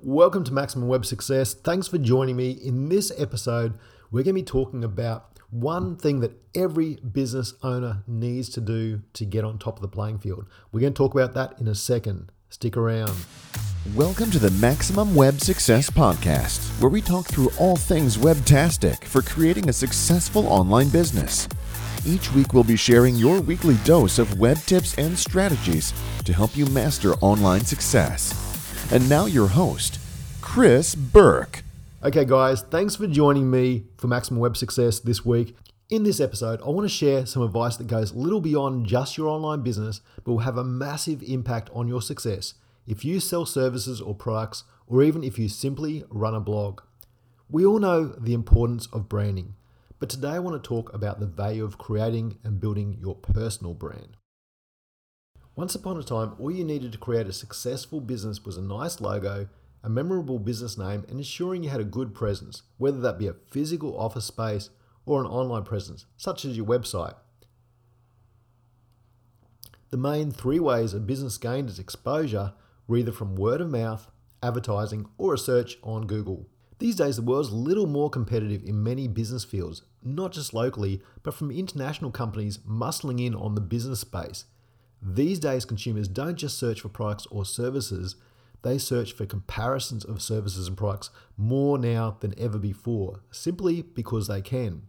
Welcome 0.00 0.44
to 0.44 0.52
Maximum 0.52 0.86
Web 0.86 1.04
Success. 1.04 1.54
Thanks 1.54 1.88
for 1.88 1.98
joining 1.98 2.36
me. 2.36 2.52
In 2.52 2.88
this 2.88 3.10
episode, 3.18 3.74
we're 4.12 4.22
going 4.22 4.36
to 4.36 4.42
be 4.42 4.44
talking 4.44 4.84
about 4.84 5.40
one 5.50 5.96
thing 5.96 6.20
that 6.20 6.40
every 6.54 6.98
business 6.98 7.54
owner 7.64 8.04
needs 8.06 8.48
to 8.50 8.60
do 8.60 9.02
to 9.14 9.24
get 9.24 9.44
on 9.44 9.58
top 9.58 9.74
of 9.74 9.82
the 9.82 9.88
playing 9.88 10.20
field. 10.20 10.46
We're 10.70 10.82
going 10.82 10.94
to 10.94 10.96
talk 10.96 11.14
about 11.14 11.34
that 11.34 11.60
in 11.60 11.66
a 11.66 11.74
second. 11.74 12.30
Stick 12.48 12.76
around. 12.76 13.12
Welcome 13.96 14.30
to 14.30 14.38
the 14.38 14.52
Maximum 14.60 15.16
Web 15.16 15.40
Success 15.40 15.90
Podcast, 15.90 16.80
where 16.80 16.90
we 16.90 17.02
talk 17.02 17.26
through 17.26 17.50
all 17.58 17.74
things 17.74 18.16
webtastic 18.16 19.02
for 19.02 19.20
creating 19.20 19.68
a 19.68 19.72
successful 19.72 20.46
online 20.46 20.90
business. 20.90 21.48
Each 22.06 22.32
week, 22.34 22.54
we'll 22.54 22.62
be 22.62 22.76
sharing 22.76 23.16
your 23.16 23.40
weekly 23.40 23.74
dose 23.84 24.20
of 24.20 24.38
web 24.38 24.58
tips 24.58 24.96
and 24.96 25.18
strategies 25.18 25.92
to 26.24 26.32
help 26.32 26.56
you 26.56 26.66
master 26.66 27.14
online 27.14 27.62
success. 27.62 28.47
And 28.90 29.06
now, 29.06 29.26
your 29.26 29.48
host, 29.48 30.00
Chris 30.40 30.94
Burke. 30.94 31.62
Okay, 32.02 32.24
guys, 32.24 32.62
thanks 32.62 32.96
for 32.96 33.06
joining 33.06 33.50
me 33.50 33.84
for 33.98 34.06
Maximum 34.06 34.40
Web 34.40 34.56
Success 34.56 34.98
this 34.98 35.26
week. 35.26 35.54
In 35.90 36.04
this 36.04 36.20
episode, 36.20 36.62
I 36.62 36.70
want 36.70 36.86
to 36.86 36.88
share 36.88 37.26
some 37.26 37.42
advice 37.42 37.76
that 37.76 37.86
goes 37.86 38.12
a 38.12 38.16
little 38.18 38.40
beyond 38.40 38.86
just 38.86 39.18
your 39.18 39.28
online 39.28 39.60
business, 39.60 40.00
but 40.24 40.32
will 40.32 40.38
have 40.38 40.56
a 40.56 40.64
massive 40.64 41.22
impact 41.22 41.68
on 41.74 41.86
your 41.86 42.00
success 42.00 42.54
if 42.86 43.04
you 43.04 43.20
sell 43.20 43.44
services 43.44 44.00
or 44.00 44.14
products, 44.14 44.64
or 44.86 45.02
even 45.02 45.22
if 45.22 45.38
you 45.38 45.50
simply 45.50 46.02
run 46.08 46.34
a 46.34 46.40
blog. 46.40 46.80
We 47.50 47.66
all 47.66 47.80
know 47.80 48.06
the 48.06 48.32
importance 48.32 48.88
of 48.90 49.06
branding. 49.06 49.54
But 49.98 50.08
today 50.08 50.30
I 50.30 50.38
want 50.38 50.62
to 50.62 50.66
talk 50.66 50.94
about 50.94 51.20
the 51.20 51.26
value 51.26 51.62
of 51.62 51.76
creating 51.76 52.38
and 52.42 52.58
building 52.58 52.96
your 52.98 53.16
personal 53.16 53.74
brand. 53.74 54.16
Once 55.58 55.74
upon 55.74 55.96
a 55.96 56.04
time, 56.04 56.36
all 56.38 56.52
you 56.52 56.62
needed 56.62 56.92
to 56.92 56.98
create 56.98 57.26
a 57.26 57.32
successful 57.32 58.00
business 58.00 58.44
was 58.44 58.56
a 58.56 58.62
nice 58.62 59.00
logo, 59.00 59.48
a 59.82 59.88
memorable 59.88 60.38
business 60.38 60.78
name, 60.78 61.04
and 61.08 61.18
ensuring 61.18 61.64
you 61.64 61.68
had 61.68 61.80
a 61.80 61.84
good 61.84 62.14
presence, 62.14 62.62
whether 62.76 63.00
that 63.00 63.18
be 63.18 63.26
a 63.26 63.34
physical 63.50 63.98
office 63.98 64.24
space 64.24 64.70
or 65.04 65.20
an 65.20 65.26
online 65.26 65.64
presence, 65.64 66.06
such 66.16 66.44
as 66.44 66.56
your 66.56 66.64
website. 66.64 67.16
The 69.90 69.96
main 69.96 70.30
three 70.30 70.60
ways 70.60 70.94
a 70.94 71.00
business 71.00 71.36
gained 71.38 71.68
its 71.68 71.80
exposure 71.80 72.52
were 72.86 72.98
either 72.98 73.10
from 73.10 73.34
word 73.34 73.60
of 73.60 73.68
mouth, 73.68 74.12
advertising, 74.40 75.08
or 75.18 75.34
a 75.34 75.38
search 75.38 75.76
on 75.82 76.06
Google. 76.06 76.46
These 76.78 76.94
days, 76.94 77.16
the 77.16 77.22
world's 77.22 77.48
a 77.48 77.56
little 77.56 77.88
more 77.88 78.10
competitive 78.10 78.62
in 78.62 78.84
many 78.84 79.08
business 79.08 79.42
fields, 79.42 79.82
not 80.04 80.30
just 80.30 80.54
locally, 80.54 81.02
but 81.24 81.34
from 81.34 81.50
international 81.50 82.12
companies 82.12 82.58
muscling 82.58 83.20
in 83.20 83.34
on 83.34 83.56
the 83.56 83.60
business 83.60 83.98
space. 83.98 84.44
These 85.00 85.38
days, 85.38 85.64
consumers 85.64 86.08
don't 86.08 86.36
just 86.36 86.58
search 86.58 86.80
for 86.80 86.88
products 86.88 87.26
or 87.30 87.44
services, 87.44 88.16
they 88.62 88.78
search 88.78 89.12
for 89.12 89.26
comparisons 89.26 90.04
of 90.04 90.20
services 90.20 90.66
and 90.66 90.76
products 90.76 91.10
more 91.36 91.78
now 91.78 92.16
than 92.20 92.34
ever 92.38 92.58
before, 92.58 93.20
simply 93.30 93.82
because 93.82 94.26
they 94.26 94.42
can. 94.42 94.82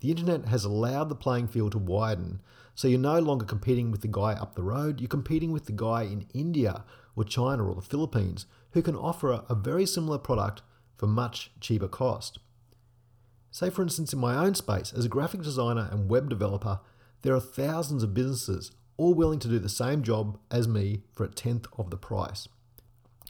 The 0.00 0.10
internet 0.10 0.46
has 0.46 0.64
allowed 0.64 1.08
the 1.08 1.14
playing 1.14 1.48
field 1.48 1.72
to 1.72 1.78
widen, 1.78 2.40
so 2.74 2.88
you're 2.88 2.98
no 2.98 3.18
longer 3.18 3.44
competing 3.44 3.90
with 3.90 4.00
the 4.00 4.08
guy 4.08 4.32
up 4.32 4.54
the 4.54 4.62
road, 4.62 5.00
you're 5.00 5.08
competing 5.08 5.52
with 5.52 5.66
the 5.66 5.72
guy 5.72 6.02
in 6.04 6.26
India 6.32 6.84
or 7.14 7.24
China 7.24 7.68
or 7.68 7.74
the 7.74 7.82
Philippines 7.82 8.46
who 8.72 8.82
can 8.82 8.96
offer 8.96 9.44
a 9.48 9.54
very 9.54 9.84
similar 9.84 10.18
product 10.18 10.62
for 10.96 11.06
much 11.06 11.50
cheaper 11.60 11.88
cost. 11.88 12.38
Say, 13.50 13.68
for 13.68 13.82
instance, 13.82 14.14
in 14.14 14.18
my 14.18 14.34
own 14.34 14.54
space, 14.54 14.94
as 14.96 15.04
a 15.04 15.10
graphic 15.10 15.42
designer 15.42 15.88
and 15.92 16.08
web 16.08 16.30
developer, 16.30 16.80
there 17.20 17.34
are 17.34 17.40
thousands 17.40 18.02
of 18.02 18.14
businesses 18.14 18.72
all 18.96 19.14
willing 19.14 19.38
to 19.40 19.48
do 19.48 19.58
the 19.58 19.68
same 19.68 20.02
job 20.02 20.38
as 20.50 20.68
me 20.68 21.02
for 21.12 21.24
a 21.24 21.28
tenth 21.28 21.66
of 21.76 21.90
the 21.90 21.96
price. 21.96 22.48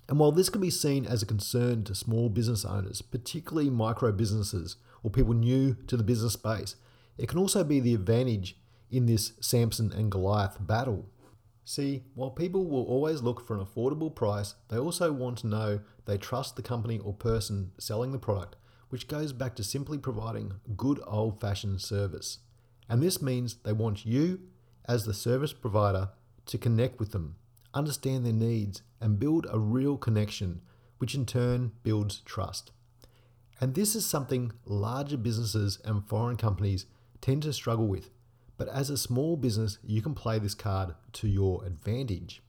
And 0.09 0.19
while 0.19 0.33
this 0.33 0.49
can 0.49 0.61
be 0.61 0.71
seen 0.71 1.07
as 1.07 1.23
a 1.23 1.27
concern 1.27 1.85
to 1.85 1.95
small 1.95 2.29
business 2.29 2.65
owners, 2.65 3.03
particularly 3.03 3.71
micro 3.71 4.13
businesses 4.13 4.77
or 5.03 5.11
people 5.11 5.35
new 5.35 5.77
to 5.87 5.97
the 5.97 6.03
business 6.03 6.35
space, 6.35 6.77
it 7.17 7.29
can 7.29 7.39
also 7.39 7.65
be 7.65 7.81
the 7.81 7.95
advantage 7.95 8.57
in 8.91 9.07
this 9.07 9.33
Samson 9.41 9.93
and 9.93 10.11
Goliath 10.11 10.59
battle. 10.61 11.07
See, 11.65 12.03
while 12.15 12.31
people 12.31 12.67
will 12.67 12.85
always 12.85 13.23
look 13.23 13.47
for 13.47 13.55
an 13.57 13.65
affordable 13.65 14.15
price, 14.15 14.55
they 14.69 14.79
also 14.79 15.13
want 15.13 15.39
to 15.39 15.47
know 15.47 15.81
they 16.05 16.19
trust 16.19 16.57
the 16.57 16.63
company 16.63 16.99
or 16.99 17.15
person 17.15 17.71
selling 17.79 18.13
the 18.13 18.19
product, 18.19 18.57
which 18.89 19.09
goes 19.09 19.33
back 19.33 19.55
to 19.57 19.65
simply 19.65 19.97
providing 19.97 20.55
good 20.77 21.01
old 21.07 21.41
fashioned 21.41 21.81
service. 21.81 22.39
And 22.89 23.03
this 23.03 23.23
means 23.23 23.57
they 23.65 23.73
want 23.73 24.05
you, 24.05 24.41
as 24.87 25.05
the 25.05 25.15
service 25.15 25.53
provider, 25.53 26.11
to 26.47 26.59
connect 26.59 26.99
with 26.99 27.13
them, 27.13 27.37
understand 27.73 28.27
their 28.27 28.33
needs, 28.33 28.83
and 29.01 29.19
build 29.19 29.47
a 29.51 29.59
real 29.59 29.97
connection, 29.97 30.61
which 30.99 31.15
in 31.15 31.27
turn 31.27 31.73
builds 31.83 32.21
trust. 32.21 32.73
And 33.61 33.75
this 33.75 33.95
is 33.95 34.05
something 34.05 34.53
larger 34.65 35.17
businesses 35.17 35.79
and 35.85 36.05
foreign 36.05 36.37
companies 36.37 36.87
tend 37.21 37.45
to 37.45 37.53
struggle 37.53 37.87
with 37.87 38.11
but 38.65 38.69
as 38.69 38.91
a 38.91 38.97
small 38.97 39.37
business, 39.37 39.79
you 39.83 40.01
can 40.03 40.15
play 40.15 40.39
this 40.39 40.55
card 40.55 40.95
to 41.15 41.27
your 41.27 41.65
advantage. 41.65 42.43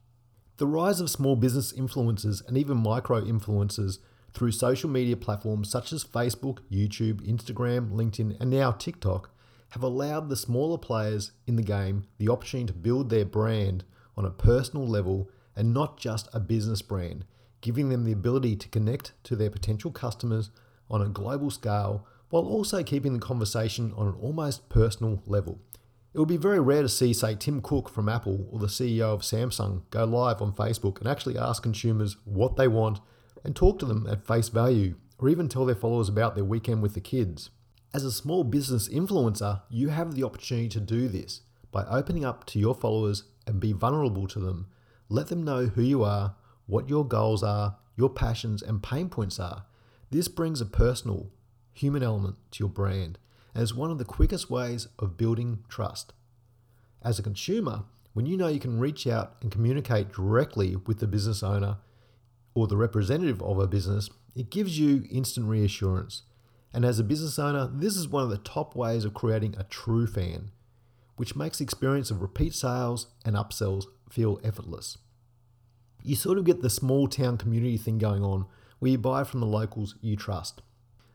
The 0.57 0.67
rise 0.67 1.01
of 1.01 1.09
small 1.09 1.35
business 1.35 1.73
influencers 1.73 2.47
and 2.47 2.55
even 2.55 2.77
micro 2.77 3.21
influencers 3.21 3.97
through 4.31 4.51
social 4.51 4.91
media 4.91 5.17
platforms 5.17 5.71
such 5.71 5.91
as 5.91 6.03
Facebook, 6.03 6.59
YouTube, 6.71 7.27
Instagram, 7.27 7.91
LinkedIn, 7.91 8.39
and 8.39 8.51
now 8.51 8.71
TikTok 8.71 9.31
have 9.73 9.81
allowed 9.81 10.29
the 10.29 10.35
smaller 10.35 10.77
players 10.77 11.31
in 11.47 11.55
the 11.55 11.63
game 11.63 12.05
the 12.19 12.29
opportunity 12.29 12.67
to 12.67 12.77
build 12.77 13.09
their 13.09 13.25
brand 13.25 13.83
on 14.15 14.23
a 14.23 14.29
personal 14.29 14.87
level 14.87 15.27
and 15.55 15.73
not 15.73 15.97
just 15.97 16.29
a 16.31 16.39
business 16.39 16.83
brand, 16.83 17.25
giving 17.59 17.89
them 17.89 18.03
the 18.03 18.11
ability 18.11 18.55
to 18.55 18.69
connect 18.69 19.13
to 19.23 19.35
their 19.35 19.49
potential 19.49 19.89
customers 19.89 20.51
on 20.91 21.01
a 21.01 21.09
global 21.09 21.49
scale 21.49 22.05
while 22.29 22.43
also 22.43 22.83
keeping 22.83 23.13
the 23.13 23.19
conversation 23.19 23.91
on 23.97 24.05
an 24.05 24.13
almost 24.21 24.69
personal 24.69 25.23
level. 25.25 25.59
It 26.13 26.19
would 26.19 26.27
be 26.27 26.37
very 26.37 26.59
rare 26.59 26.83
to 26.83 26.89
see, 26.89 27.11
say, 27.11 27.33
Tim 27.33 27.59
Cook 27.59 27.89
from 27.89 28.07
Apple 28.07 28.47
or 28.51 28.59
the 28.59 28.67
CEO 28.67 29.11
of 29.11 29.21
Samsung 29.21 29.89
go 29.89 30.03
live 30.03 30.39
on 30.39 30.53
Facebook 30.53 30.99
and 30.99 31.07
actually 31.07 31.35
ask 31.35 31.63
consumers 31.63 32.15
what 32.25 32.57
they 32.57 32.67
want 32.67 32.99
and 33.43 33.55
talk 33.55 33.79
to 33.79 33.87
them 33.87 34.05
at 34.05 34.27
face 34.27 34.49
value, 34.49 34.97
or 35.17 35.29
even 35.29 35.49
tell 35.49 35.65
their 35.65 35.73
followers 35.73 36.09
about 36.09 36.35
their 36.35 36.45
weekend 36.45 36.83
with 36.83 36.93
the 36.93 37.01
kids. 37.01 37.49
As 37.95 38.03
a 38.03 38.11
small 38.11 38.43
business 38.43 38.89
influencer, 38.89 39.61
you 39.69 39.89
have 39.89 40.15
the 40.15 40.23
opportunity 40.23 40.67
to 40.69 40.79
do 40.79 41.07
this 41.07 41.41
by 41.71 41.85
opening 41.85 42.25
up 42.25 42.43
to 42.47 42.57
your 42.57 42.73
followers 42.73 43.25
and 43.45 43.59
be 43.59 43.71
vulnerable 43.71 44.25
to 44.29 44.39
them. 44.39 44.65
Let 45.09 45.27
them 45.27 45.43
know 45.43 45.67
who 45.67 45.83
you 45.83 46.03
are, 46.03 46.33
what 46.65 46.89
your 46.89 47.05
goals 47.05 47.43
are, 47.43 47.77
your 47.95 48.09
passions 48.09 48.63
and 48.63 48.81
pain 48.81 49.09
points 49.09 49.39
are. 49.39 49.65
This 50.09 50.27
brings 50.27 50.59
a 50.59 50.65
personal, 50.65 51.29
human 51.71 52.01
element 52.01 52.37
to 52.53 52.63
your 52.63 52.69
brand 52.69 53.19
as 53.53 53.75
one 53.75 53.91
of 53.91 53.99
the 53.99 54.05
quickest 54.05 54.49
ways 54.49 54.87
of 54.97 55.15
building 55.15 55.63
trust. 55.69 56.13
As 57.03 57.19
a 57.19 57.23
consumer, 57.23 57.83
when 58.13 58.25
you 58.25 58.37
know 58.37 58.47
you 58.47 58.59
can 58.59 58.79
reach 58.79 59.05
out 59.05 59.35
and 59.41 59.51
communicate 59.51 60.11
directly 60.11 60.75
with 60.87 60.99
the 60.99 61.05
business 61.05 61.43
owner 61.43 61.77
or 62.55 62.65
the 62.65 62.77
representative 62.77 63.39
of 63.43 63.59
a 63.59 63.67
business, 63.67 64.09
it 64.35 64.49
gives 64.49 64.79
you 64.79 65.03
instant 65.11 65.47
reassurance. 65.47 66.23
And 66.73 66.83
as 66.83 66.99
a 66.99 67.03
business 67.03 67.37
owner, 67.37 67.69
this 67.71 67.95
is 67.95 68.07
one 68.07 68.23
of 68.23 68.29
the 68.29 68.37
top 68.37 68.75
ways 68.75 69.05
of 69.05 69.13
creating 69.13 69.55
a 69.57 69.63
true 69.63 70.07
fan, 70.07 70.51
which 71.17 71.35
makes 71.35 71.59
the 71.59 71.63
experience 71.63 72.09
of 72.09 72.21
repeat 72.21 72.55
sales 72.55 73.07
and 73.23 73.35
upsells 73.35 73.85
feel 74.09 74.39
effortless. 74.43 74.97
You 76.01 76.15
sort 76.15 76.37
of 76.37 76.45
get 76.45 76.61
the 76.61 76.69
small 76.69 77.07
town 77.07 77.37
community 77.37 77.77
thing 77.77 77.99
going 77.99 78.23
on 78.23 78.45
where 78.79 78.91
you 78.91 78.97
buy 78.97 79.23
from 79.23 79.39
the 79.39 79.45
locals 79.45 79.95
you 80.01 80.15
trust. 80.15 80.61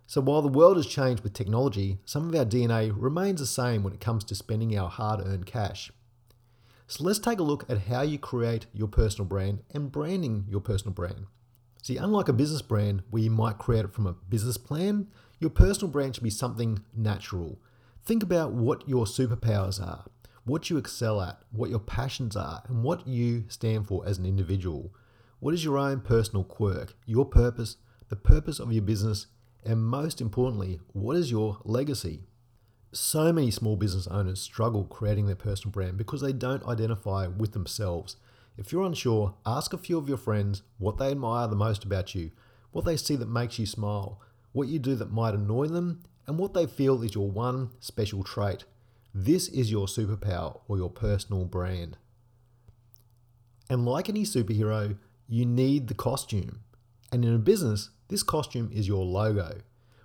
So 0.07 0.23
while 0.23 0.41
the 0.41 0.49
world 0.49 0.79
has 0.79 0.87
changed 0.87 1.23
with 1.23 1.35
technology, 1.35 1.99
some 2.07 2.29
of 2.29 2.35
our 2.35 2.47
DNA 2.47 2.91
remains 2.97 3.41
the 3.41 3.47
same 3.47 3.83
when 3.83 3.93
it 3.93 4.01
comes 4.01 4.25
to 4.25 4.35
spending 4.35 4.79
our 4.79 4.89
hard 4.89 5.21
earned 5.21 5.45
cash. 5.45 5.93
So 6.87 7.05
let's 7.05 7.19
take 7.19 7.39
a 7.39 7.43
look 7.43 7.69
at 7.69 7.83
how 7.89 8.01
you 8.01 8.19
create 8.19 8.65
your 8.73 8.89
personal 8.89 9.27
brand 9.27 9.59
and 9.73 9.93
branding 9.93 10.47
your 10.49 10.63
personal 10.63 10.95
brand. 10.95 11.27
See, 11.83 11.99
unlike 11.99 12.29
a 12.29 12.33
business 12.33 12.63
brand 12.63 13.03
where 13.11 13.23
you 13.23 13.31
might 13.31 13.59
create 13.59 13.85
it 13.85 13.93
from 13.93 14.07
a 14.07 14.15
business 14.15 14.57
plan, 14.57 15.09
your 15.41 15.51
personal 15.51 15.91
brand 15.91 16.15
should 16.15 16.25
be 16.25 16.31
something 16.31 16.81
natural. 16.97 17.59
Think 18.05 18.23
about 18.23 18.53
what 18.53 18.89
your 18.89 19.05
superpowers 19.05 19.81
are, 19.81 20.05
what 20.45 20.71
you 20.71 20.79
excel 20.79 21.21
at, 21.21 21.39
what 21.53 21.71
your 21.71 21.79
passions 21.79 22.35
are, 22.35 22.63
and 22.69 22.83
what 22.83 23.07
you 23.07 23.45
stand 23.49 23.87
for 23.87 24.07
as 24.07 24.19
an 24.19 24.27
individual. 24.27 24.93
What 25.41 25.55
is 25.55 25.65
your 25.65 25.79
own 25.79 26.01
personal 26.01 26.43
quirk, 26.43 26.97
your 27.07 27.25
purpose, 27.25 27.77
the 28.09 28.17
purpose 28.17 28.59
of 28.59 28.73
your 28.73 28.83
business, 28.83 29.27
and 29.65 29.85
most 29.85 30.21
importantly, 30.21 30.81
what 30.93 31.17
is 31.17 31.31
your 31.31 31.59
legacy? 31.65 32.23
So 32.93 33.33
many 33.33 33.51
small 33.51 33.77
business 33.77 34.07
owners 34.07 34.41
struggle 34.41 34.85
creating 34.85 35.27
their 35.27 35.37
personal 35.37 35.71
brand 35.71 35.99
because 35.99 36.23
they 36.23 36.33
don't 36.33 36.67
identify 36.67 37.27
with 37.27 37.53
themselves. 37.53 38.17
If 38.57 38.73
you're 38.73 38.87
unsure, 38.87 39.35
ask 39.45 39.73
a 39.73 39.79
few 39.79 39.99
of 39.99 40.09
your 40.09 40.17
friends 40.17 40.63
what 40.79 40.97
they 40.97 41.11
admire 41.11 41.47
the 41.47 41.55
most 41.55 41.85
about 41.85 42.15
you, 42.15 42.33
what 42.73 42.85
they 42.85 42.97
see 42.97 43.15
that 43.17 43.29
makes 43.29 43.59
you 43.59 43.67
smile, 43.67 44.21
what 44.53 44.69
you 44.69 44.79
do 44.79 44.95
that 44.97 45.13
might 45.13 45.35
annoy 45.35 45.67
them, 45.69 46.03
and 46.27 46.39
what 46.39 46.55
they 46.55 46.67
feel 46.67 47.03
is 47.03 47.15
your 47.15 47.31
one 47.31 47.71
special 47.81 48.23
trait. 48.23 48.65
This 49.15 49.49
is 49.49 49.71
your 49.71 49.87
superpower 49.87 50.61
or 50.69 50.77
your 50.77 50.91
personal 50.91 51.45
brand. 51.45 51.97
And 53.71 53.85
like 53.85 54.09
any 54.09 54.25
superhero, 54.25 54.97
you 55.27 55.45
need 55.45 55.89
the 55.89 55.95
costume. 55.95 56.61
And 57.13 57.25
in 57.25 57.35
a 57.35 57.39
business, 57.39 57.91
this 58.09 58.23
costume 58.23 58.71
is 58.73 58.89
your 58.89 59.05
logo. 59.05 59.61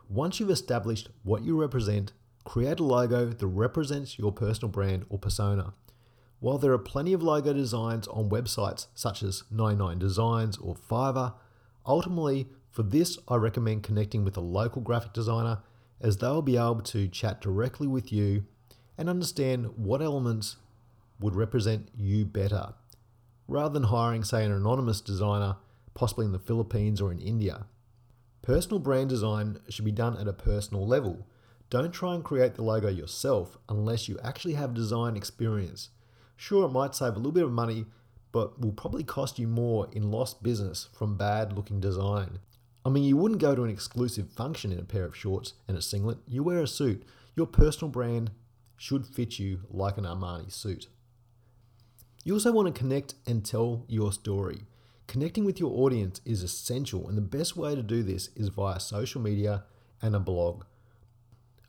Once 0.10 0.40
you've 0.40 0.50
established 0.50 1.10
what 1.24 1.44
you 1.44 1.60
represent, 1.60 2.12
create 2.44 2.80
a 2.80 2.84
logo 2.84 3.28
that 3.28 3.48
represents 3.48 4.20
your 4.20 4.32
personal 4.32 4.70
brand 4.70 5.06
or 5.10 5.18
persona. 5.18 5.74
While 6.40 6.58
there 6.58 6.74
are 6.74 6.78
plenty 6.78 7.14
of 7.14 7.24
logo 7.24 7.54
designs 7.54 8.08
on 8.10 8.30
websites 8.30 8.88
such 8.94 9.24
as 9.24 9.44
99 9.50 9.98
Designs 9.98 10.58
or 10.58 10.76
Fiverr, 10.76 11.34
ultimately 11.86 12.50
for 12.74 12.84
this 12.84 13.20
I 13.28 13.36
recommend 13.36 13.84
connecting 13.84 14.26
with 14.26 14.36
a 14.36 14.42
local 14.42 14.82
graphic 14.82 15.14
designer 15.14 15.60
as 16.02 16.18
they'll 16.18 16.42
be 16.42 16.58
able 16.58 16.82
to 16.82 17.08
chat 17.08 17.40
directly 17.40 17.88
with 17.88 18.12
you 18.12 18.46
and 18.98 19.08
understand 19.08 19.78
what 19.78 20.02
elements 20.02 20.58
would 21.20 21.36
represent 21.36 21.90
you 21.96 22.26
better, 22.26 22.74
rather 23.48 23.74
than 23.74 23.84
hiring, 23.84 24.24
say, 24.24 24.44
an 24.44 24.52
anonymous 24.52 25.02
designer, 25.02 25.58
possibly 25.94 26.26
in 26.26 26.32
the 26.32 26.40
Philippines 26.40 27.00
or 27.00 27.12
in 27.12 27.20
India. 27.20 27.68
Personal 28.42 28.80
brand 28.80 29.10
design 29.10 29.60
should 29.70 29.86
be 29.86 29.92
done 29.92 30.18
at 30.18 30.28
a 30.28 30.34
personal 30.34 30.86
level. 30.86 31.28
Don't 31.70 31.94
try 31.94 32.16
and 32.16 32.24
create 32.24 32.56
the 32.56 32.64
logo 32.64 32.90
yourself 32.90 33.58
unless 33.70 34.10
you 34.10 34.20
actually 34.24 34.56
have 34.56 34.74
design 34.74 35.16
experience. 35.16 35.90
Sure, 36.36 36.66
it 36.66 36.72
might 36.72 36.96
save 36.96 37.14
a 37.14 37.18
little 37.18 37.32
bit 37.32 37.46
of 37.46 37.52
money, 37.52 37.86
but 38.32 38.60
will 38.60 38.74
probably 38.74 39.04
cost 39.04 39.38
you 39.38 39.48
more 39.48 39.88
in 39.92 40.12
lost 40.12 40.42
business 40.42 40.90
from 40.92 41.16
bad 41.16 41.54
looking 41.54 41.80
design. 41.80 42.40
I 42.86 42.90
mean, 42.90 43.04
you 43.04 43.16
wouldn't 43.16 43.42
go 43.42 43.56
to 43.56 43.64
an 43.64 43.70
exclusive 43.70 44.30
function 44.32 44.72
in 44.72 44.80
a 44.80 44.84
pair 44.84 45.06
of 45.06 45.16
shorts 45.16 45.54
and 45.68 45.78
a 45.78 45.82
singlet, 45.82 46.18
you 46.28 46.44
wear 46.44 46.60
a 46.60 46.68
suit. 46.68 47.04
Your 47.36 47.48
personal 47.48 47.90
brand 47.90 48.32
should 48.76 49.08
fit 49.08 49.40
you 49.40 49.62
like 49.70 49.98
an 49.98 50.04
Armani 50.04 50.52
suit. 50.52 50.88
You 52.24 52.34
also 52.34 52.52
want 52.52 52.74
to 52.74 52.78
connect 52.78 53.16
and 53.26 53.46
tell 53.46 53.86
your 53.88 54.12
story. 54.12 54.66
Connecting 55.08 55.46
with 55.46 55.60
your 55.60 55.72
audience 55.72 56.22
is 56.26 56.44
essential, 56.44 57.08
and 57.08 57.18
the 57.18 57.22
best 57.22 57.56
way 57.56 57.76
to 57.76 57.84
do 57.84 58.04
this 58.04 58.30
is 58.36 58.50
via 58.50 58.80
social 58.80 59.22
media 59.22 59.64
and 60.02 60.16
a 60.16 60.20
blog. 60.20 60.64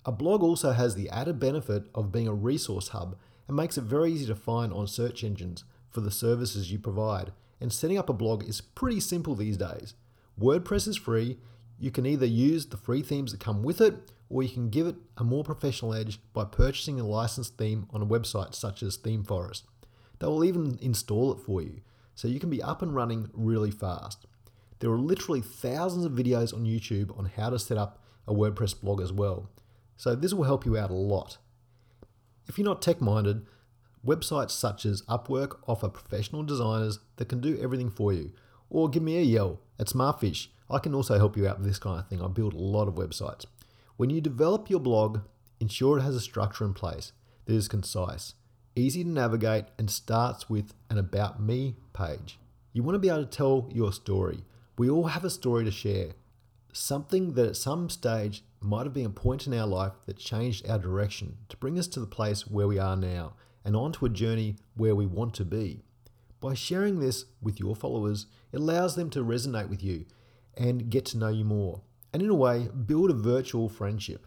A 0.05 0.12
blog 0.12 0.43
also 0.43 0.72
has 0.72 0.94
the 0.94 1.08
added 1.10 1.38
benefit 1.38 1.84
of 1.94 2.12
being 2.12 2.28
a 2.28 2.34
resource 2.34 2.88
hub 2.88 3.17
and 3.49 3.56
makes 3.56 3.78
it 3.78 3.84
very 3.84 4.12
easy 4.12 4.26
to 4.26 4.34
find 4.34 4.72
on 4.72 4.87
search 4.87 5.25
engines 5.25 5.64
for 5.90 6.00
the 6.00 6.10
services 6.10 6.70
you 6.70 6.78
provide. 6.78 7.32
And 7.60 7.72
setting 7.72 7.99
up 7.99 8.08
a 8.08 8.14
blog 8.14 8.46
is 8.49 8.60
pretty 8.60 9.00
simple 9.00 9.34
these 9.34 9.56
days. 9.56 9.94
WordPress 10.40 10.88
is 10.88 10.96
free. 10.96 11.38
You 11.78 11.90
can 11.90 12.06
either 12.06 12.26
use 12.26 12.66
the 12.66 12.76
free 12.76 13.02
themes 13.02 13.32
that 13.32 13.40
come 13.40 13.62
with 13.62 13.81
it, 13.81 13.94
or 14.28 14.42
you 14.42 14.48
can 14.48 14.70
give 14.70 14.86
it 14.86 14.96
a 15.16 15.25
more 15.25 15.44
professional 15.44 15.94
edge 15.94 16.19
by 16.32 16.44
purchasing 16.44 16.98
a 16.98 17.06
licensed 17.06 17.56
theme 17.56 17.86
on 17.90 18.02
a 18.02 18.06
website 18.06 18.54
such 18.54 18.82
as 18.82 18.96
ThemeForest. 18.98 19.62
They 20.19 20.26
will 20.26 20.44
even 20.44 20.78
install 20.81 21.32
it 21.32 21.40
for 21.40 21.62
you, 21.62 21.81
so 22.14 22.28
you 22.28 22.40
can 22.40 22.50
be 22.50 22.62
up 22.62 22.82
and 22.82 22.94
running 22.94 23.31
really 23.32 23.70
fast. 23.70 24.26
There 24.81 24.90
are 24.90 24.98
literally 24.98 25.40
thousands 25.40 26.04
of 26.04 26.12
videos 26.12 26.52
on 26.52 26.64
YouTube 26.64 27.16
on 27.19 27.26
how 27.36 27.50
to 27.50 27.58
set 27.58 27.78
up 27.78 28.02
a 28.26 28.34
WordPress 28.34 28.81
blog 28.81 29.00
as 29.00 29.12
well, 29.12 29.50
so 29.96 30.14
this 30.14 30.34
will 30.34 30.44
help 30.44 30.64
you 30.64 30.76
out 30.76 30.90
a 30.90 30.94
lot. 30.94 31.38
If 32.46 32.58
you're 32.58 32.64
not 32.64 32.82
tech 32.82 33.00
minded, 33.00 33.46
websites 34.04 34.50
such 34.50 34.84
as 34.84 35.02
Upwork 35.02 35.58
offer 35.66 35.88
professional 35.88 36.42
designers 36.42 36.98
that 37.16 37.28
can 37.28 37.40
do 37.40 37.58
everything 37.60 37.90
for 37.90 38.12
you, 38.12 38.32
or 38.75 38.91
give 38.91 39.05
me 39.05 39.17
a 39.17 39.23
yell 39.23 39.61
at 39.79 39.87
Smartfish. 39.87 40.49
I 40.69 40.81
can 40.81 40.97
also 40.97 41.17
help 41.17 41.37
you 41.37 41.47
out 41.47 41.59
with 41.59 41.67
this 41.69 41.79
kind 41.79 42.00
of 42.00 42.09
thing. 42.09 42.21
I 42.21 42.26
build 42.26 42.55
a 42.55 42.59
lot 42.59 42.88
of 42.88 42.97
websites. 42.97 43.47
When 43.97 44.11
you 44.11 44.21
develop 44.21 44.69
your 44.69 44.81
blog, 44.81 45.21
ensure 45.61 45.99
it 45.99 46.03
has 46.03 46.17
a 46.17 46.21
structure 46.21 46.65
in 46.65 46.75
place 46.75 47.12
that 47.44 47.55
is 47.55 47.69
concise, 47.69 48.35
easy 48.75 49.05
to 49.05 49.09
navigate, 49.09 49.67
and 49.79 49.88
starts 49.88 50.50
with 50.50 50.75
an 50.91 50.99
About 50.99 51.41
Me 51.41 51.76
page. 51.93 52.41
You 52.73 52.82
want 52.82 52.97
to 52.97 52.99
be 52.99 53.09
able 53.09 53.25
to 53.25 53.26
tell 53.26 53.71
your 53.73 53.93
story. 53.93 54.43
We 54.77 54.91
all 54.91 55.06
have 55.06 55.25
a 55.25 55.31
story 55.31 55.65
to 55.65 55.70
share, 55.70 56.15
something 56.73 57.35
that 57.35 57.47
at 57.47 57.56
some 57.56 57.88
stage 57.88 58.43
might 58.61 58.87
have 58.87 58.94
been 58.94 59.06
a 59.06 59.11
point 59.11 59.47
in 59.47 59.55
our 59.55 59.69
life 59.69 59.93
that 60.06 60.19
changed 60.19 60.69
our 60.69 60.81
direction 60.81 61.37
to 61.49 61.56
bring 61.59 61.79
us 61.79 61.87
to 61.87 62.00
the 62.00 62.09
place 62.09 62.49
where 62.49 62.67
we 62.67 62.81
are 62.81 62.97
now 62.97 63.35
and 63.65 63.77
onto 63.77 64.05
a 64.05 64.09
journey 64.09 64.56
where 64.75 64.97
we 64.97 65.06
want 65.06 65.32
to 65.35 65.44
be. 65.44 65.85
By 66.44 66.52
sharing 66.52 67.00
this 67.00 67.25
with 67.41 67.58
your 67.58 67.75
followers, 67.75 68.26
it 68.52 68.61
allows 68.61 68.96
them 68.96 69.08
to 69.11 69.25
resonate 69.25 69.70
with 69.70 69.82
you 69.82 70.05
and 70.55 70.91
get 70.91 71.06
to 71.06 71.17
know 71.17 71.31
you 71.31 71.43
more 71.43 71.81
and 72.12 72.23
in 72.23 72.29
a 72.29 72.35
way, 72.35 72.69
build 72.69 73.11
a 73.11 73.14
virtual 73.14 73.70
friendship. 73.70 74.26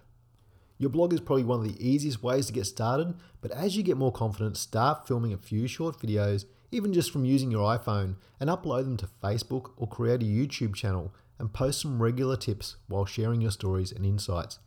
Your 0.80 0.90
blog 0.90 1.14
is 1.14 1.22
probably 1.22 1.44
one 1.44 1.60
of 1.60 1.68
the 1.68 1.88
easiest 1.88 2.24
ways 2.24 2.48
to 2.48 2.54
get 2.54 2.66
started, 2.66 3.14
but 3.40 3.52
as 3.52 3.78
you 3.78 3.84
get 3.84 3.98
more 3.98 4.12
confident, 4.12 4.58
start 4.58 5.08
filming 5.08 5.32
a 5.32 5.38
few 5.38 5.68
short 5.68 6.00
videos, 6.00 6.46
even 6.72 6.92
just 6.92 7.12
from 7.12 7.24
using 7.24 7.52
your 7.52 7.78
iPhone, 7.78 8.16
and 8.40 8.50
upload 8.50 8.86
them 8.86 8.98
to 8.98 9.10
Facebook 9.24 9.74
or 9.78 9.88
create 9.88 10.24
a 10.24 10.26
YouTube 10.26 10.74
channel 10.74 11.14
and 11.38 11.54
post 11.54 11.82
some 11.82 12.02
regular 12.02 12.36
tips 12.36 12.78
while 12.88 13.06
sharing 13.06 13.42
your 13.42 13.52
stories 13.52 13.92
and 13.92 14.08
insights. 14.08 14.58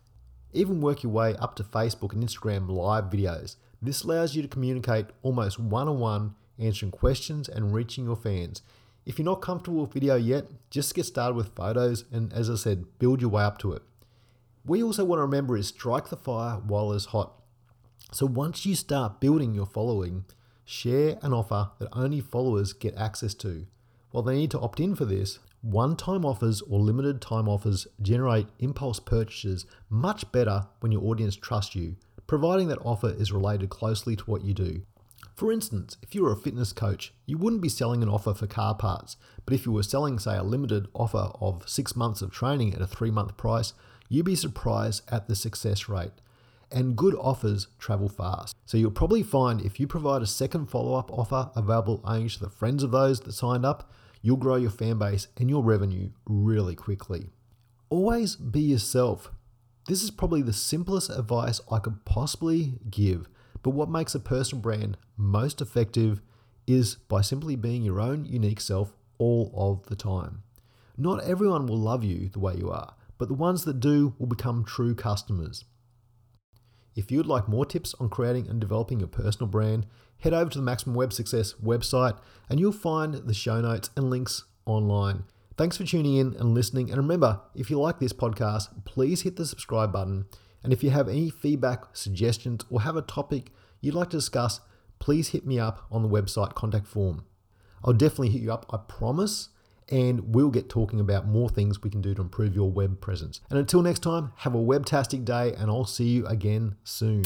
Even 0.52 0.80
work 0.80 1.02
your 1.02 1.10
way 1.10 1.34
up 1.34 1.56
to 1.56 1.64
Facebook 1.64 2.12
and 2.12 2.22
Instagram 2.22 2.70
live 2.70 3.06
videos. 3.10 3.56
This 3.82 4.04
allows 4.04 4.36
you 4.36 4.40
to 4.40 4.48
communicate 4.48 5.06
almost 5.22 5.58
one 5.58 5.88
on 5.88 5.98
one, 5.98 6.36
answering 6.60 6.92
questions 6.92 7.48
and 7.48 7.74
reaching 7.74 8.04
your 8.04 8.16
fans. 8.16 8.62
If 9.06 9.18
you're 9.18 9.24
not 9.24 9.42
comfortable 9.42 9.80
with 9.82 9.94
video 9.94 10.16
yet, 10.16 10.46
just 10.70 10.94
get 10.94 11.06
started 11.06 11.34
with 11.34 11.54
photos 11.54 12.04
and, 12.12 12.32
as 12.32 12.50
I 12.50 12.56
said, 12.56 12.84
build 12.98 13.20
your 13.20 13.30
way 13.30 13.42
up 13.42 13.58
to 13.58 13.72
it. 13.72 13.82
We 14.64 14.82
also 14.82 15.04
want 15.04 15.18
to 15.18 15.22
remember 15.22 15.56
is 15.56 15.68
strike 15.68 16.10
the 16.10 16.16
fire 16.16 16.56
while 16.58 16.92
it's 16.92 17.06
hot. 17.06 17.32
So 18.12 18.26
once 18.26 18.66
you 18.66 18.74
start 18.74 19.20
building 19.20 19.54
your 19.54 19.66
following, 19.66 20.26
share 20.64 21.18
an 21.22 21.32
offer 21.32 21.70
that 21.78 21.88
only 21.92 22.20
followers 22.20 22.72
get 22.72 22.94
access 22.96 23.34
to. 23.34 23.66
While 24.10 24.22
they 24.22 24.34
need 24.34 24.50
to 24.50 24.60
opt 24.60 24.80
in 24.80 24.94
for 24.94 25.04
this, 25.04 25.38
one 25.62 25.96
time 25.96 26.24
offers 26.24 26.62
or 26.62 26.80
limited 26.80 27.20
time 27.20 27.48
offers 27.48 27.86
generate 28.00 28.48
impulse 28.58 28.98
purchases 28.98 29.66
much 29.88 30.30
better 30.32 30.66
when 30.80 30.92
your 30.92 31.04
audience 31.04 31.36
trusts 31.36 31.74
you, 31.74 31.96
providing 32.26 32.68
that 32.68 32.78
offer 32.84 33.10
is 33.10 33.32
related 33.32 33.70
closely 33.70 34.16
to 34.16 34.24
what 34.24 34.42
you 34.42 34.54
do. 34.54 34.82
For 35.40 35.50
instance, 35.50 35.96
if 36.02 36.14
you 36.14 36.22
were 36.22 36.32
a 36.32 36.36
fitness 36.36 36.74
coach, 36.74 37.14
you 37.24 37.38
wouldn't 37.38 37.62
be 37.62 37.70
selling 37.70 38.02
an 38.02 38.10
offer 38.10 38.34
for 38.34 38.46
car 38.46 38.74
parts, 38.74 39.16
but 39.46 39.54
if 39.54 39.64
you 39.64 39.72
were 39.72 39.82
selling, 39.82 40.18
say, 40.18 40.36
a 40.36 40.42
limited 40.42 40.86
offer 40.92 41.30
of 41.40 41.66
six 41.66 41.96
months 41.96 42.20
of 42.20 42.30
training 42.30 42.74
at 42.74 42.82
a 42.82 42.86
three 42.86 43.10
month 43.10 43.38
price, 43.38 43.72
you'd 44.10 44.26
be 44.26 44.34
surprised 44.34 45.02
at 45.10 45.28
the 45.28 45.34
success 45.34 45.88
rate. 45.88 46.12
And 46.70 46.94
good 46.94 47.14
offers 47.14 47.68
travel 47.78 48.10
fast. 48.10 48.54
So 48.66 48.76
you'll 48.76 48.90
probably 48.90 49.22
find 49.22 49.62
if 49.62 49.80
you 49.80 49.86
provide 49.86 50.20
a 50.20 50.26
second 50.26 50.66
follow 50.66 50.92
up 50.92 51.10
offer 51.10 51.50
available 51.56 52.02
only 52.04 52.28
to 52.28 52.38
the 52.38 52.50
friends 52.50 52.82
of 52.82 52.90
those 52.90 53.20
that 53.20 53.32
signed 53.32 53.64
up, 53.64 53.90
you'll 54.20 54.36
grow 54.36 54.56
your 54.56 54.68
fan 54.68 54.98
base 54.98 55.28
and 55.38 55.48
your 55.48 55.64
revenue 55.64 56.10
really 56.26 56.74
quickly. 56.74 57.30
Always 57.88 58.36
be 58.36 58.60
yourself. 58.60 59.32
This 59.88 60.02
is 60.02 60.10
probably 60.10 60.42
the 60.42 60.52
simplest 60.52 61.08
advice 61.08 61.62
I 61.72 61.78
could 61.78 62.04
possibly 62.04 62.74
give 62.90 63.26
but 63.62 63.70
what 63.70 63.90
makes 63.90 64.14
a 64.14 64.20
personal 64.20 64.62
brand 64.62 64.96
most 65.16 65.60
effective 65.60 66.20
is 66.66 66.94
by 66.94 67.20
simply 67.20 67.56
being 67.56 67.82
your 67.82 68.00
own 68.00 68.24
unique 68.24 68.60
self 68.60 68.92
all 69.18 69.52
of 69.54 69.86
the 69.86 69.96
time. 69.96 70.42
Not 70.96 71.24
everyone 71.24 71.66
will 71.66 71.78
love 71.78 72.04
you 72.04 72.28
the 72.28 72.38
way 72.38 72.54
you 72.56 72.70
are, 72.70 72.94
but 73.18 73.28
the 73.28 73.34
ones 73.34 73.64
that 73.64 73.80
do 73.80 74.14
will 74.18 74.26
become 74.26 74.64
true 74.64 74.94
customers. 74.94 75.64
If 76.96 77.10
you'd 77.10 77.26
like 77.26 77.48
more 77.48 77.64
tips 77.64 77.94
on 78.00 78.08
creating 78.08 78.48
and 78.48 78.60
developing 78.60 79.00
your 79.00 79.08
personal 79.08 79.46
brand, 79.46 79.86
head 80.18 80.34
over 80.34 80.50
to 80.50 80.58
the 80.58 80.64
Maximum 80.64 80.96
Web 80.96 81.12
Success 81.12 81.54
website 81.54 82.18
and 82.48 82.58
you'll 82.58 82.72
find 82.72 83.14
the 83.14 83.34
show 83.34 83.60
notes 83.60 83.90
and 83.96 84.10
links 84.10 84.44
online. 84.66 85.24
Thanks 85.56 85.76
for 85.76 85.84
tuning 85.84 86.16
in 86.16 86.34
and 86.38 86.54
listening. 86.54 86.90
And 86.90 86.96
remember, 86.96 87.40
if 87.54 87.70
you 87.70 87.78
like 87.78 88.00
this 88.00 88.12
podcast, 88.12 88.84
please 88.84 89.22
hit 89.22 89.36
the 89.36 89.46
subscribe 89.46 89.92
button 89.92 90.26
and 90.62 90.72
if 90.72 90.82
you 90.82 90.90
have 90.90 91.08
any 91.08 91.30
feedback, 91.30 91.96
suggestions, 91.96 92.64
or 92.70 92.82
have 92.82 92.96
a 92.96 93.02
topic 93.02 93.52
you'd 93.80 93.94
like 93.94 94.10
to 94.10 94.16
discuss, 94.16 94.60
please 94.98 95.28
hit 95.28 95.46
me 95.46 95.58
up 95.58 95.86
on 95.90 96.02
the 96.02 96.08
website 96.08 96.54
contact 96.54 96.86
form. 96.86 97.24
I'll 97.84 97.94
definitely 97.94 98.30
hit 98.30 98.42
you 98.42 98.52
up, 98.52 98.66
I 98.70 98.76
promise, 98.76 99.48
and 99.88 100.34
we'll 100.34 100.50
get 100.50 100.68
talking 100.68 101.00
about 101.00 101.26
more 101.26 101.48
things 101.48 101.82
we 101.82 101.90
can 101.90 102.02
do 102.02 102.14
to 102.14 102.20
improve 102.20 102.54
your 102.54 102.70
web 102.70 103.00
presence. 103.00 103.40
And 103.48 103.58
until 103.58 103.82
next 103.82 104.00
time, 104.00 104.32
have 104.36 104.54
a 104.54 104.58
webtastic 104.58 105.24
day, 105.24 105.54
and 105.54 105.70
I'll 105.70 105.86
see 105.86 106.08
you 106.08 106.26
again 106.26 106.76
soon. 106.84 107.24